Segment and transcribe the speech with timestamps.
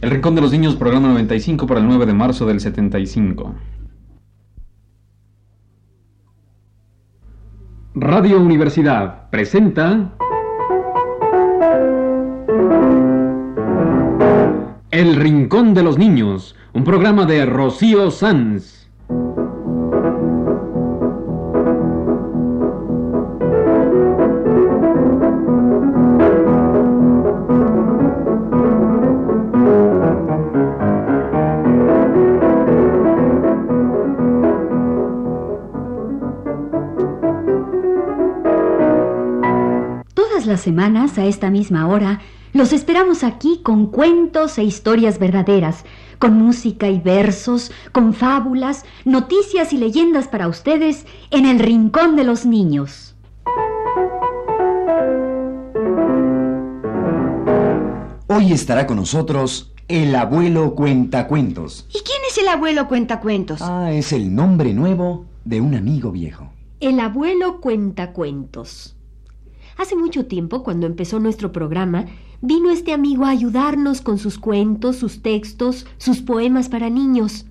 [0.00, 3.52] El Rincón de los Niños, programa 95 para el 9 de marzo del 75.
[7.94, 10.12] Radio Universidad presenta
[14.92, 18.87] El Rincón de los Niños, un programa de Rocío Sanz.
[40.68, 42.20] Semanas, a esta misma hora,
[42.52, 45.86] los esperamos aquí con cuentos e historias verdaderas,
[46.18, 52.24] con música y versos, con fábulas, noticias y leyendas para ustedes en el Rincón de
[52.24, 53.14] los Niños.
[58.26, 61.86] Hoy estará con nosotros el abuelo Cuentacuentos.
[61.88, 63.62] ¿Y quién es el abuelo cuentacuentos?
[63.62, 66.52] Ah, es el nombre nuevo de un amigo viejo.
[66.80, 68.97] El abuelo cuenta cuentos.
[69.78, 72.06] Hace mucho tiempo, cuando empezó nuestro programa,
[72.40, 77.46] vino este amigo a ayudarnos con sus cuentos, sus textos, sus poemas para niños.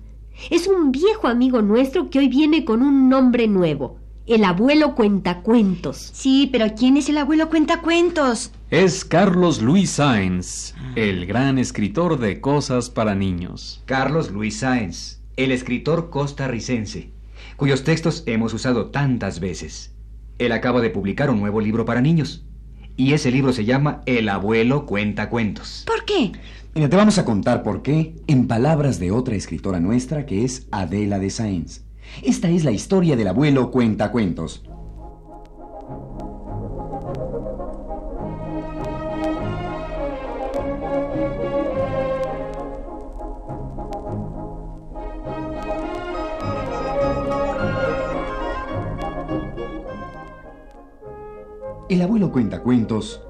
[0.50, 3.96] Es un viejo amigo nuestro que hoy viene con un nombre nuevo.
[4.26, 6.10] El abuelo cuentacuentos.
[6.12, 8.52] Sí, pero ¿quién es el abuelo cuentacuentos?
[8.68, 13.82] Es Carlos Luis Sáenz, el gran escritor de cosas para niños.
[13.86, 17.10] Carlos Luis Sáenz, el escritor costarricense,
[17.56, 19.94] cuyos textos hemos usado tantas veces.
[20.38, 22.44] Él acaba de publicar un nuevo libro para niños.
[22.96, 25.84] Y ese libro se llama El abuelo cuenta cuentos.
[25.86, 26.32] ¿Por qué?
[26.74, 30.66] Mira, te vamos a contar por qué en palabras de otra escritora nuestra que es
[30.70, 31.82] Adela de Sáenz.
[32.22, 34.62] Esta es la historia del abuelo Cuentacuentos.
[51.88, 53.22] El abuelo Cuentacuentos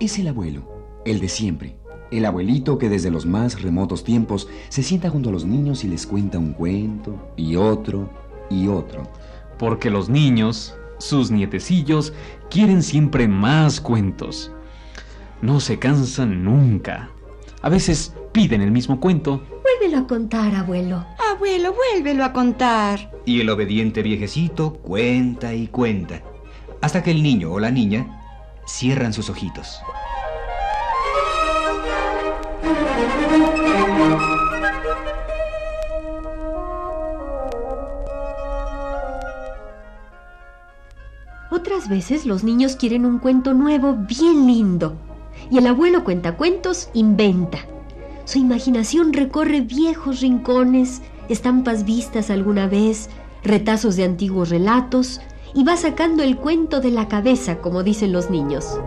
[0.00, 1.76] es el abuelo, el de siempre.
[2.10, 5.88] El abuelito que desde los más remotos tiempos se sienta junto a los niños y
[5.88, 8.08] les cuenta un cuento y otro
[8.48, 9.02] y otro.
[9.58, 12.14] Porque los niños, sus nietecillos,
[12.48, 14.50] quieren siempre más cuentos.
[15.42, 17.10] No se cansan nunca.
[17.60, 19.42] A veces piden el mismo cuento
[19.80, 21.04] Vuélvelo a contar, abuelo.
[21.32, 23.12] Abuelo, vuélvelo a contar.
[23.24, 26.22] Y el obediente viejecito cuenta y cuenta,
[26.80, 28.06] hasta que el niño o la niña
[28.66, 29.80] cierran sus ojitos.
[41.50, 44.96] Otras veces los niños quieren un cuento nuevo bien lindo.
[45.50, 47.58] Y el abuelo cuenta cuentos inventa.
[48.24, 53.10] Su imaginación recorre viejos rincones, estampas vistas alguna vez,
[53.42, 55.20] retazos de antiguos relatos,
[55.54, 58.78] y va sacando el cuento de la cabeza, como dicen los niños.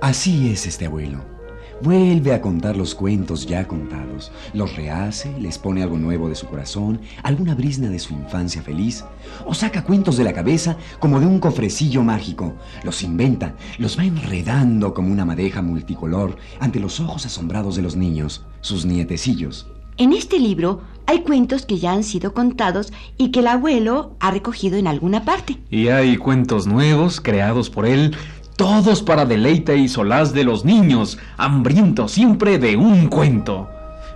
[0.00, 1.33] Así es este abuelo.
[1.82, 6.46] Vuelve a contar los cuentos ya contados, los rehace, les pone algo nuevo de su
[6.46, 9.04] corazón, alguna brisna de su infancia feliz,
[9.44, 12.54] o saca cuentos de la cabeza como de un cofrecillo mágico,
[12.84, 17.96] los inventa, los va enredando como una madeja multicolor ante los ojos asombrados de los
[17.96, 19.66] niños, sus nietecillos.
[19.96, 24.30] En este libro hay cuentos que ya han sido contados y que el abuelo ha
[24.32, 25.58] recogido en alguna parte.
[25.70, 28.16] y hay cuentos nuevos creados por él,
[28.56, 33.68] todos para deleite y solaz de los niños, hambrientos siempre de un cuento,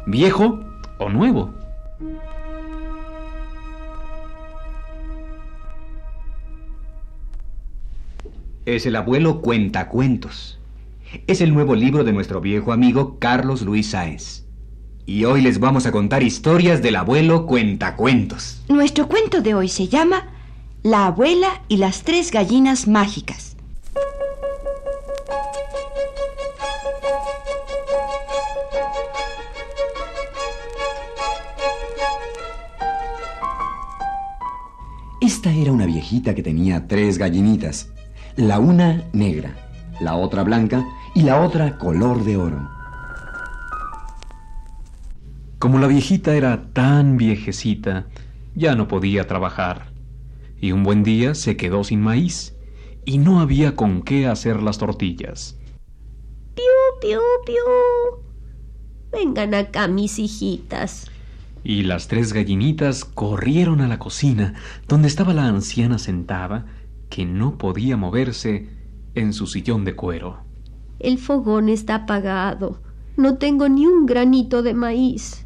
[0.07, 0.61] viejo
[0.99, 1.55] o nuevo.
[8.65, 10.59] Es el abuelo cuenta cuentos.
[11.27, 14.45] Es el nuevo libro de nuestro viejo amigo Carlos Luis Sáenz.
[15.07, 18.61] Y hoy les vamos a contar historias del abuelo cuentacuentos.
[18.69, 20.27] Nuestro cuento de hoy se llama
[20.83, 23.57] La abuela y las tres gallinas mágicas.
[35.29, 37.93] Esta era una viejita que tenía tres gallinitas,
[38.37, 39.55] la una negra,
[40.01, 42.67] la otra blanca y la otra color de oro.
[45.59, 48.07] Como la viejita era tan viejecita,
[48.55, 49.93] ya no podía trabajar.
[50.59, 52.57] Y un buen día se quedó sin maíz
[53.05, 55.59] y no había con qué hacer las tortillas.
[56.55, 56.65] Piu,
[57.03, 58.23] piu, piu.
[59.13, 61.11] Vengan acá, mis hijitas.
[61.69, 64.55] Y las tres gallinitas corrieron a la cocina,
[64.89, 66.65] donde estaba la anciana sentada,
[67.11, 68.71] que no podía moverse
[69.15, 70.39] en su sillón de cuero.
[70.99, 72.81] El fogón está apagado.
[73.19, 75.45] No tengo ni un granito de maíz.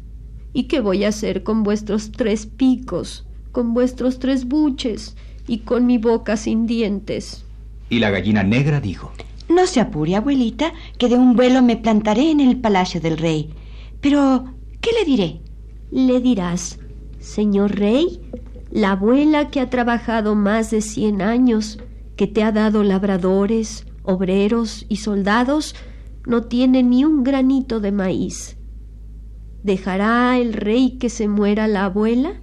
[0.53, 5.85] ¿Y qué voy a hacer con vuestros tres picos, con vuestros tres buches y con
[5.85, 7.43] mi boca sin dientes?
[7.89, 9.11] Y la gallina negra dijo,
[9.49, 13.53] No se apure, abuelita, que de un vuelo me plantaré en el palacio del rey.
[13.99, 14.45] Pero,
[14.79, 15.42] ¿qué le diré?
[15.93, 16.79] Le dirás,
[17.19, 18.19] Señor rey,
[18.71, 21.77] la abuela que ha trabajado más de cien años,
[22.15, 25.75] que te ha dado labradores, obreros y soldados,
[26.25, 28.57] no tiene ni un granito de maíz.
[29.61, 32.41] ¿Dejará el rey que se muera la abuela?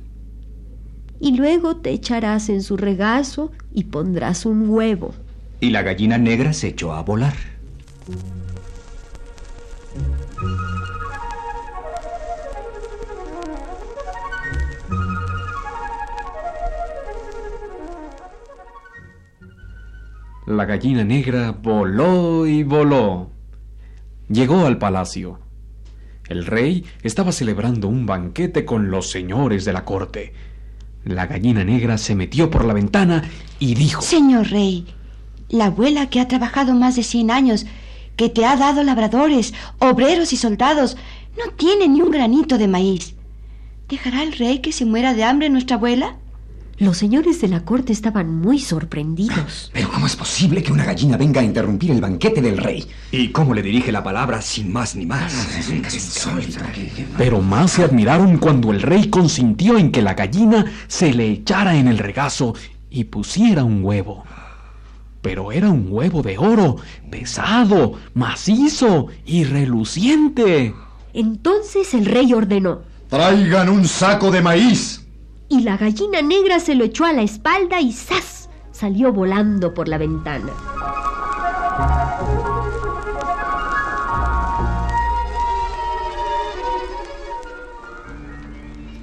[1.19, 5.13] Y luego te echarás en su regazo y pondrás un huevo.
[5.61, 7.35] y la gallina negra se echó a volar.
[20.51, 23.31] La gallina negra voló y voló.
[24.29, 25.39] Llegó al palacio.
[26.29, 30.33] El rey estaba celebrando un banquete con los señores de la corte.
[31.05, 33.23] La gallina negra se metió por la ventana
[33.61, 34.03] y dijo...
[34.03, 34.87] Señor rey,
[35.51, 37.65] la abuela que ha trabajado más de cien años,
[38.17, 40.97] que te ha dado labradores, obreros y soldados,
[41.39, 43.15] no tiene ni un granito de maíz.
[43.89, 46.17] ¿Dejará el rey que se muera de hambre nuestra abuela?
[46.81, 49.71] Los señores de la corte estaban muy sorprendidos.
[49.75, 52.89] Pero ¿cómo es posible que una gallina venga a interrumpir el banquete del rey?
[53.13, 55.31] ¿Y cómo le dirige la palabra sin más ni más?
[57.19, 61.77] Pero más se admiraron cuando el rey consintió en que la gallina se le echara
[61.77, 62.55] en el regazo
[62.89, 64.25] y pusiera un huevo.
[65.21, 66.77] Pero era un huevo de oro,
[67.11, 70.75] pesado, macizo y reluciente.
[71.13, 72.81] Entonces el rey ordenó,
[73.11, 75.05] Traigan un saco de maíz.
[75.51, 78.49] Y la gallina negra se lo echó a la espalda y ¡zas!
[78.71, 80.53] salió volando por la ventana.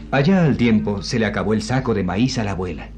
[0.09, 2.89] Allá al tiempo se le acabó el saco de maíz a la abuela.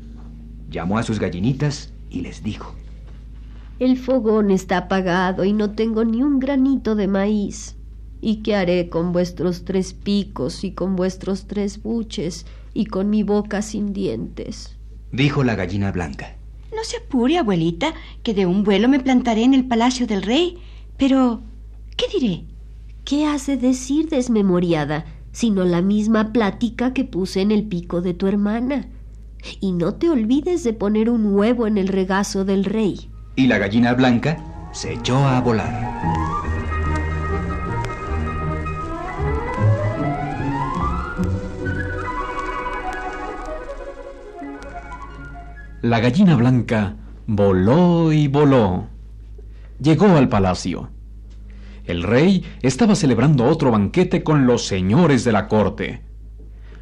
[0.69, 2.75] Llamó a sus gallinitas y les dijo,
[3.79, 7.75] El fogón está apagado y no tengo ni un granito de maíz.
[8.21, 13.23] ¿Y qué haré con vuestros tres picos y con vuestros tres buches y con mi
[13.23, 14.75] boca sin dientes?
[15.11, 16.35] dijo la gallina blanca.
[16.75, 17.93] No se apure, abuelita,
[18.23, 20.57] que de un vuelo me plantaré en el palacio del rey.
[20.97, 21.41] Pero,
[21.97, 22.43] ¿qué diré?
[23.05, 28.13] ¿Qué has de decir, desmemoriada, sino la misma plática que puse en el pico de
[28.13, 28.87] tu hermana?
[29.59, 33.09] Y no te olvides de poner un huevo en el regazo del rey.
[33.35, 36.18] Y la gallina blanca se echó a volar.
[45.89, 48.85] La gallina blanca voló y voló.
[49.81, 50.91] Llegó al palacio.
[51.83, 56.01] El rey estaba celebrando otro banquete con los señores de la corte.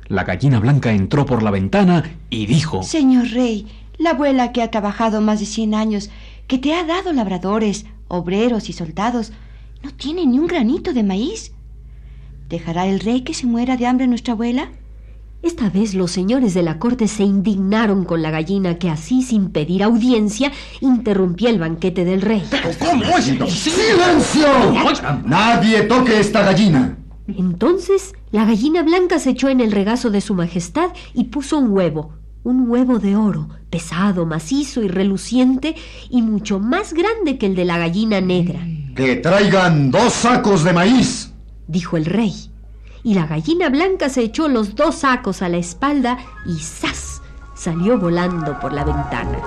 [0.09, 2.83] La gallina blanca entró por la ventana y dijo...
[2.83, 3.67] Señor rey,
[3.97, 6.09] la abuela que ha trabajado más de cien años,
[6.47, 9.31] que te ha dado labradores, obreros y soldados,
[9.83, 11.53] no tiene ni un granito de maíz.
[12.49, 14.69] ¿Dejará el rey que se muera de hambre nuestra abuela?
[15.43, 19.49] Esta vez los señores de la corte se indignaron con la gallina que así, sin
[19.51, 22.43] pedir audiencia, interrumpía el banquete del rey.
[22.79, 23.25] ¿Cómo es?
[23.25, 24.47] ¡Silencio!
[25.25, 26.97] Nadie toque esta gallina.
[27.27, 31.69] Entonces la gallina blanca se echó en el regazo de su majestad y puso un
[31.71, 35.75] huevo, un huevo de oro, pesado, macizo y reluciente,
[36.09, 38.59] y mucho más grande que el de la gallina negra,
[38.95, 41.31] Que traigan dos sacos de maíz.
[41.67, 42.33] dijo el rey.
[43.07, 47.21] Y la gallina blanca se echó los dos sacos a la espalda y ¡zas!
[47.55, 49.39] salió volando por la ventana.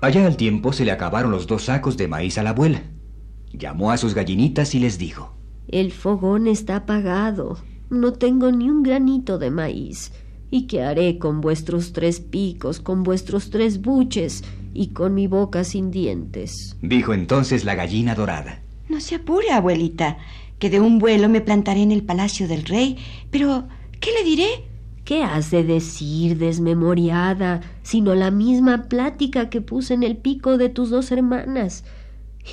[0.00, 2.80] Allá al tiempo se le acabaron los dos sacos de maíz a la abuela.
[3.52, 5.34] Llamó a sus gallinitas y les dijo,
[5.68, 7.58] El fogón está apagado.
[7.90, 10.12] No tengo ni un granito de maíz.
[10.50, 15.64] ¿Y qué haré con vuestros tres picos, con vuestros tres buches y con mi boca
[15.64, 16.76] sin dientes?
[16.82, 18.62] dijo entonces la gallina dorada.
[18.88, 20.18] No se apure, abuelita,
[20.58, 22.98] que de un vuelo me plantaré en el palacio del rey.
[23.30, 23.68] Pero,
[24.00, 24.48] ¿qué le diré?
[25.04, 30.68] ¿Qué has de decir, desmemoriada, sino la misma plática que puse en el pico de
[30.68, 31.84] tus dos hermanas?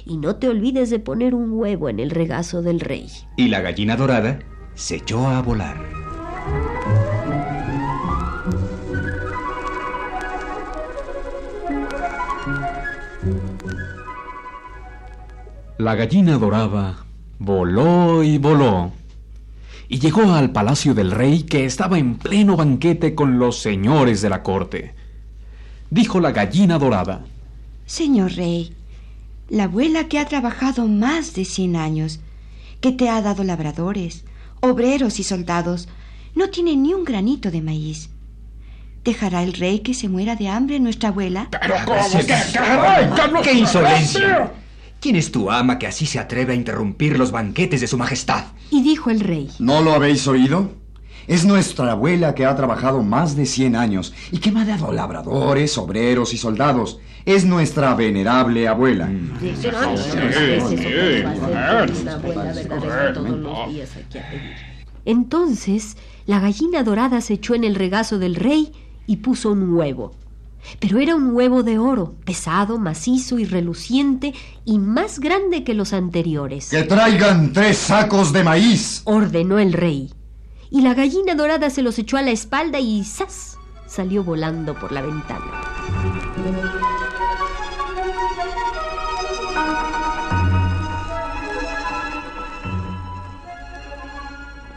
[0.06, 3.08] Y no te olvides de poner un huevo en el regazo del rey.
[3.36, 4.40] Y la gallina dorada
[4.76, 6.07] se echó a volar.
[15.78, 17.06] La gallina dorada
[17.38, 18.92] voló y voló
[19.88, 24.30] y llegó al palacio del rey que estaba en pleno banquete con los señores de
[24.30, 24.96] la corte.
[25.92, 27.26] Dijo la gallina dorada.
[27.86, 28.74] Señor rey,
[29.50, 32.22] la abuela que ha trabajado más de cien años,
[32.82, 34.26] que te ha dado labradores,
[34.62, 35.90] obreros y soldados,
[36.34, 38.10] no tiene ni un granito de maíz.
[39.04, 41.50] ¿Dejará el rey que se muera de hambre nuestra abuela?
[41.52, 43.42] ¿Pero cómo?
[43.44, 44.52] ¡Qué insolencia!
[45.00, 48.46] ¿Quién es tu ama que así se atreve a interrumpir los banquetes de su majestad?
[48.72, 49.50] Y dijo el rey.
[49.60, 50.72] ¿No lo habéis oído?
[51.28, 54.92] Es nuestra abuela que ha trabajado más de cien años y que me ha dado
[54.92, 57.00] labradores, obreros y soldados.
[57.26, 59.10] Es nuestra venerable abuela.
[65.06, 68.72] Entonces la gallina dorada se echó en el regazo del rey
[69.06, 70.14] y puso un huevo.
[70.80, 74.34] Pero era un huevo de oro, pesado, macizo y reluciente,
[74.66, 76.70] y más grande que los anteriores.
[76.70, 79.02] ¡Que traigan tres sacos de maíz!
[79.06, 80.14] ordenó el rey.
[80.70, 83.58] Y la gallina dorada se los echó a la espalda y ¡zas!
[83.86, 85.46] salió volando por la ventana.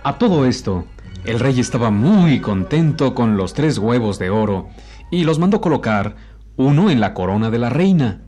[0.02, 0.87] A todo esto,
[1.25, 4.70] el rey estaba muy contento con los tres huevos de oro
[5.11, 6.17] y los mandó colocar
[6.57, 8.23] uno en la corona de la reina,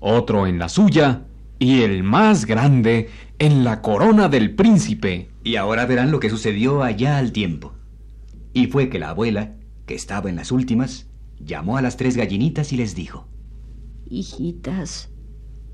[0.00, 1.24] otro en la suya
[1.58, 5.30] y el más grande en la corona del príncipe.
[5.44, 7.72] Y ahora verán lo que sucedió allá al tiempo.
[8.52, 9.54] Y fue que la abuela,
[9.86, 11.06] que estaba en las últimas,
[11.38, 13.26] llamó a las tres gallinitas y les dijo,
[14.08, 15.10] Hijitas,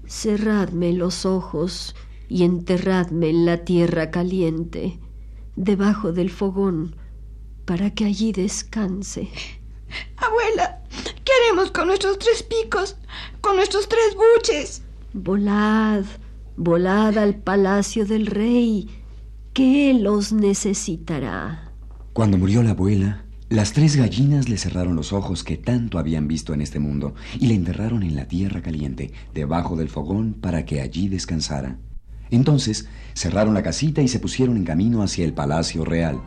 [0.06, 1.94] cerradme los ojos
[2.28, 4.98] y enterradme en la tierra caliente
[5.56, 6.96] debajo del fogón
[7.64, 9.28] para que allí descanse.
[10.16, 10.82] Abuela,
[11.24, 12.96] ¿qué haremos con nuestros tres picos?
[13.40, 14.82] Con nuestros tres buches.
[15.12, 16.04] Volad,
[16.56, 18.88] volad al palacio del rey,
[19.52, 21.72] que él os necesitará.
[22.12, 26.54] Cuando murió la abuela, las tres gallinas le cerraron los ojos que tanto habían visto
[26.54, 30.80] en este mundo y le enterraron en la tierra caliente, debajo del fogón, para que
[30.80, 31.78] allí descansara.
[32.30, 36.20] Entonces cerraron la casita y se pusieron en camino hacia el palacio real.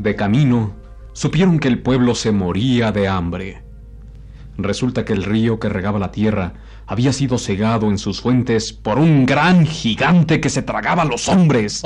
[0.00, 0.72] De camino,
[1.12, 3.62] supieron que el pueblo se moría de hambre.
[4.56, 6.54] Resulta que el río que regaba la tierra
[6.86, 11.28] había sido cegado en sus fuentes por un gran gigante que se tragaba a los
[11.28, 11.82] hombres.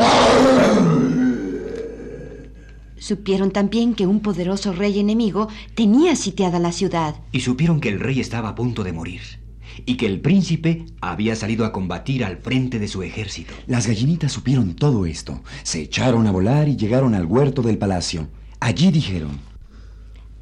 [2.96, 7.16] Supieron también que un poderoso rey enemigo tenía sitiada la ciudad.
[7.32, 9.43] Y supieron que el rey estaba a punto de morir.
[9.86, 13.54] Y que el príncipe había salido a combatir al frente de su ejército.
[13.66, 15.42] Las gallinitas supieron todo esto.
[15.62, 18.28] Se echaron a volar y llegaron al huerto del palacio.
[18.60, 19.40] Allí dijeron,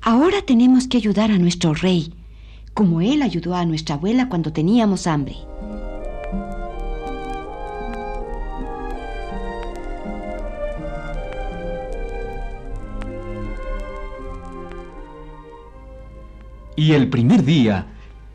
[0.00, 2.12] Ahora tenemos que ayudar a nuestro rey,
[2.74, 5.36] como él ayudó a nuestra abuela cuando teníamos hambre.
[16.74, 17.91] Y el primer día,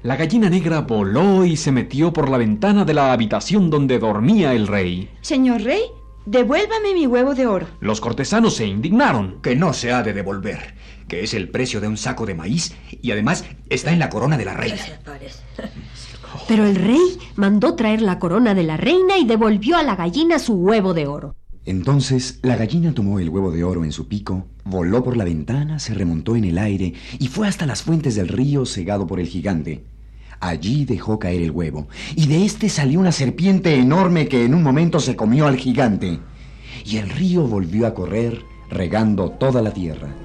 [0.07, 4.53] la gallina negra voló y se metió por la ventana de la habitación donde dormía
[4.53, 5.09] el rey.
[5.19, 5.81] Señor rey,
[6.25, 7.67] devuélvame mi huevo de oro.
[7.81, 9.41] Los cortesanos se indignaron.
[9.41, 10.75] Que no se ha de devolver,
[11.09, 14.37] que es el precio de un saco de maíz y además está en la corona
[14.37, 14.77] de la reina.
[16.47, 20.39] Pero el rey mandó traer la corona de la reina y devolvió a la gallina
[20.39, 21.35] su huevo de oro.
[21.65, 25.79] Entonces la gallina tomó el huevo de oro en su pico, voló por la ventana,
[25.79, 29.27] se remontó en el aire y fue hasta las fuentes del río cegado por el
[29.27, 29.97] gigante.
[30.39, 34.63] Allí dejó caer el huevo, y de éste salió una serpiente enorme que en un
[34.63, 36.20] momento se comió al gigante.
[36.86, 40.15] Y el río volvió a correr, regando toda la tierra.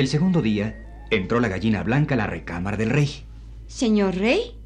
[0.00, 3.24] El segundo día entró la gallina blanca a la recámara del rey.
[3.66, 4.59] Señor rey,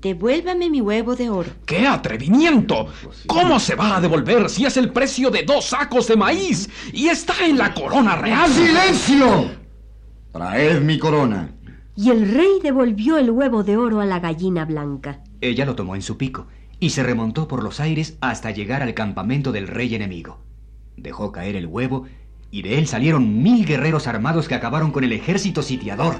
[0.00, 1.50] devuélvame mi huevo de oro.
[1.66, 2.86] ¡Qué atrevimiento!
[3.26, 7.08] ¿Cómo se va a devolver si es el precio de dos sacos de maíz y
[7.08, 8.50] está en la corona real?
[8.50, 9.50] ¡Silencio!
[10.32, 11.50] Traed mi corona.
[11.96, 15.24] Y el rey devolvió el huevo de oro a la gallina blanca.
[15.40, 16.46] Ella lo tomó en su pico
[16.80, 20.38] y se remontó por los aires hasta llegar al campamento del rey enemigo.
[20.96, 22.06] Dejó caer el huevo
[22.50, 26.14] y de él salieron mil guerreros armados que acabaron con el ejército sitiador.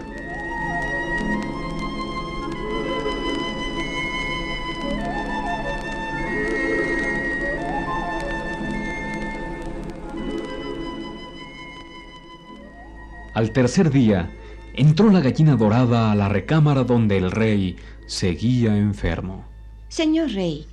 [13.39, 14.29] Al tercer día,
[14.75, 19.47] entró la gallina dorada a la recámara donde el rey seguía enfermo.
[19.87, 20.67] Señor rey,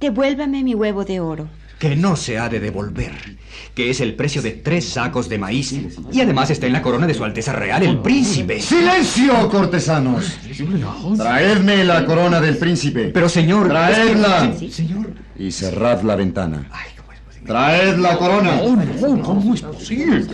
[0.00, 1.48] devuélvame mi huevo de oro.
[1.78, 3.38] Que no se ha de devolver,
[3.74, 5.72] que es el precio de tres sacos de maíz
[6.12, 8.60] y además está en la corona de su Alteza Real, el príncipe.
[8.60, 10.38] ¡Silencio, cortesanos!
[11.16, 13.12] Traedme la corona del príncipe.
[13.14, 13.68] Pero señor...
[13.68, 14.52] Traedla.
[14.70, 15.14] señor...
[15.38, 16.68] Y cerrad la ventana.
[16.70, 16.93] Ay.
[17.46, 18.60] Traed la corona.
[19.22, 20.24] ¿Cómo es posible?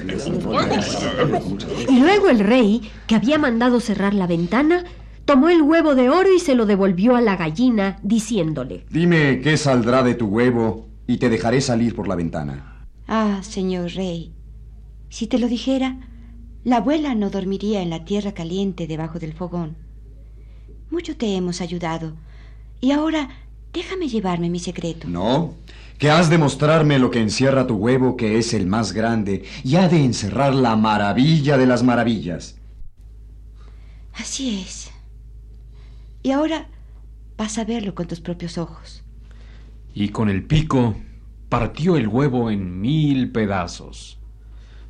[1.88, 4.84] Y luego el rey, que había mandado cerrar la ventana,
[5.24, 9.56] tomó el huevo de oro y se lo devolvió a la gallina, diciéndole, Dime qué
[9.56, 12.86] saldrá de tu huevo y te dejaré salir por la ventana.
[13.08, 14.32] Ah, señor rey,
[15.08, 15.98] si te lo dijera,
[16.62, 19.76] la abuela no dormiría en la tierra caliente debajo del fogón.
[20.90, 22.14] Mucho te hemos ayudado,
[22.80, 23.28] y ahora
[23.72, 25.08] déjame llevarme mi secreto.
[25.08, 25.54] No,
[26.00, 29.76] que has de mostrarme lo que encierra tu huevo, que es el más grande, y
[29.76, 32.58] ha de encerrar la maravilla de las maravillas.
[34.14, 34.90] Así es.
[36.22, 36.68] Y ahora
[37.36, 39.04] vas a verlo con tus propios ojos.
[39.92, 40.96] Y con el pico
[41.50, 44.18] partió el huevo en mil pedazos.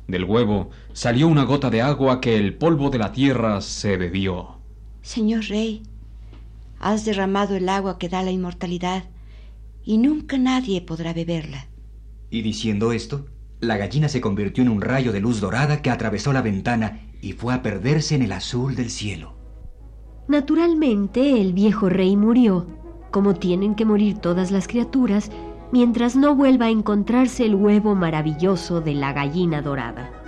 [0.07, 4.59] Del huevo salió una gota de agua que el polvo de la tierra se bebió.
[5.01, 5.83] Señor rey,
[6.79, 9.03] has derramado el agua que da la inmortalidad,
[9.83, 11.67] y nunca nadie podrá beberla.
[12.29, 13.25] Y diciendo esto,
[13.59, 17.33] la gallina se convirtió en un rayo de luz dorada que atravesó la ventana y
[17.33, 19.35] fue a perderse en el azul del cielo.
[20.27, 22.67] Naturalmente, el viejo rey murió,
[23.11, 25.31] como tienen que morir todas las criaturas,
[25.71, 30.20] mientras no vuelva a encontrarse el huevo maravilloso de la gallina dorada.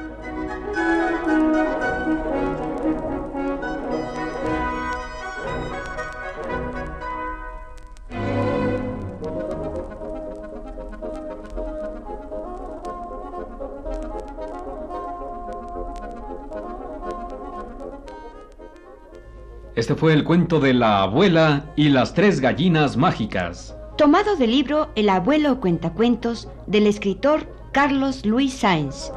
[19.84, 23.76] Este fue el cuento de la abuela y las tres gallinas mágicas.
[23.98, 29.12] Tomado del libro El abuelo cuentacuentos del escritor Carlos Luis Sáenz.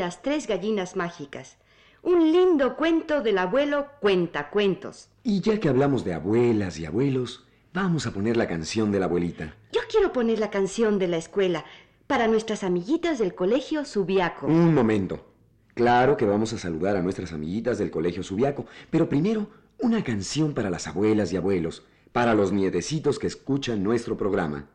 [0.00, 1.58] Las tres gallinas mágicas.
[2.02, 5.10] Un lindo cuento del abuelo cuentacuentos.
[5.22, 9.04] Y ya que hablamos de abuelas y abuelos, vamos a poner la canción de la
[9.04, 9.54] abuelita.
[9.72, 11.66] Yo quiero poner la canción de la escuela
[12.06, 14.46] para nuestras amiguitas del colegio Subiaco.
[14.46, 15.26] Un momento.
[15.74, 20.54] Claro que vamos a saludar a nuestras amiguitas del Colegio Subiaco, pero primero una canción
[20.54, 24.68] para las abuelas y abuelos, para los nietecitos que escuchan nuestro programa.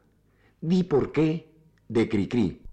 [0.61, 1.51] Di por qué
[1.89, 2.64] de Cricri.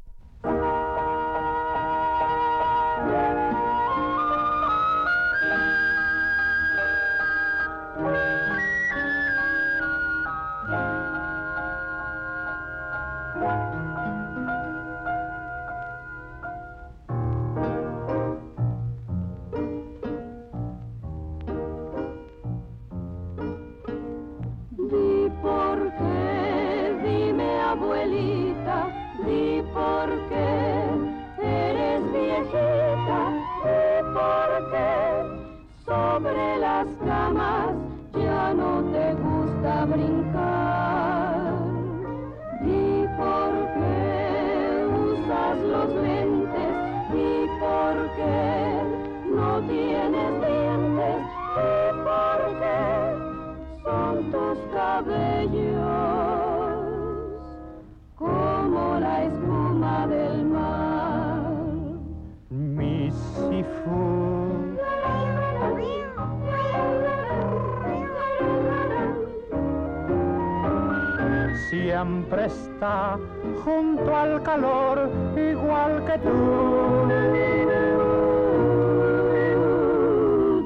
[71.73, 73.19] Siempre está
[73.65, 77.09] junto al calor igual que tú.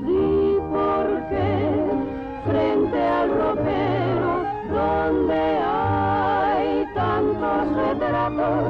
[0.03, 1.49] Di por qué
[2.45, 4.33] frente al ropero
[4.69, 8.64] donde hay tantos retratos,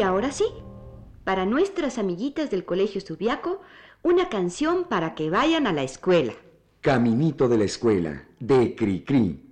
[0.00, 0.46] Y ahora sí,
[1.24, 3.60] para nuestras amiguitas del Colegio Subiaco,
[4.02, 6.32] una canción para que vayan a la escuela.
[6.80, 9.44] Caminito de la escuela, de Cricri.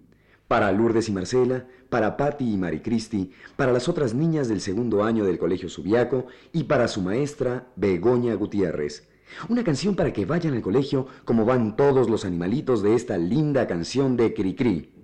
[0.48, 5.26] Para Lourdes y Marcela, para Patti y Maricristi, para las otras niñas del segundo año
[5.26, 9.06] del Colegio Subiaco y para su maestra Begoña Gutiérrez.
[9.50, 13.66] Una canción para que vayan al colegio como van todos los animalitos de esta linda
[13.66, 14.97] canción de Cricri.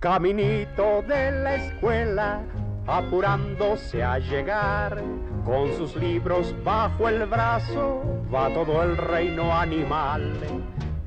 [0.00, 2.40] Caminito de la escuela,
[2.86, 5.02] apurándose a llegar,
[5.44, 8.02] con sus libros bajo el brazo,
[8.34, 10.32] va todo el reino animal.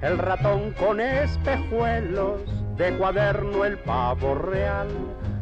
[0.01, 2.41] El ratón con espejuelos,
[2.77, 4.89] de cuaderno el pavo real,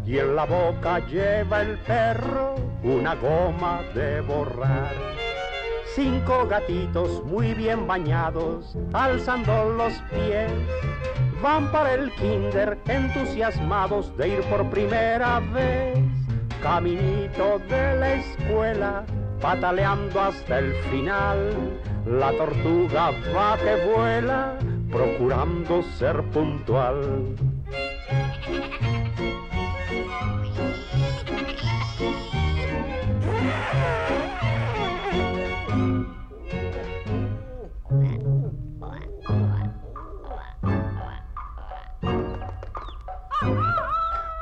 [0.08, 4.94] y en la boca lleva el perro una goma de borrar.
[5.96, 10.52] Cinco gatitos muy bien bañados, alzando los pies,
[11.42, 16.00] van para el kinder entusiasmados de ir por primera vez.
[16.62, 19.06] Caminito de la escuela,
[19.42, 21.80] pataleando hasta el final.
[22.06, 24.58] La tortuga va que vuela,
[24.90, 27.36] procurando ser puntual.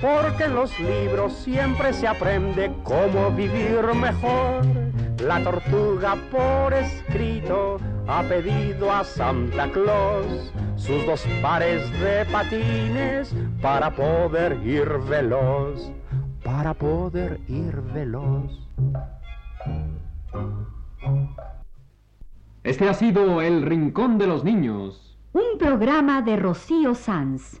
[0.00, 4.62] porque en los libros siempre se aprende cómo vivir mejor.
[5.22, 7.76] La tortuga por escrito
[8.08, 15.92] ha pedido a Santa Claus sus dos pares de patines para poder ir veloz,
[16.42, 18.50] para poder ir veloz.
[22.62, 25.18] Este ha sido El Rincón de los Niños.
[25.32, 27.60] Un programa de Rocío Sanz.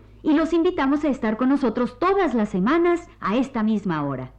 [0.23, 4.33] y los invitamos a estar con nosotros todas las semanas a esta misma hora.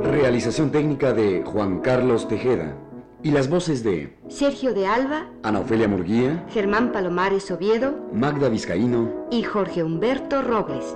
[0.00, 2.76] Realización técnica de Juan Carlos Tejeda.
[3.22, 9.26] Y las voces de Sergio de Alba, Ana Ofelia Murguía, Germán Palomares Oviedo Magda Vizcaíno
[9.30, 10.94] y Jorge Humberto Robles.